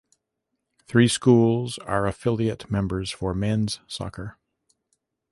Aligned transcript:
Three 0.87 1.07
schools 1.07 1.77
are 1.77 2.07
affiliate 2.07 2.71
members 2.71 3.11
for 3.11 3.35
men's 3.35 3.81
soccer. 3.85 4.35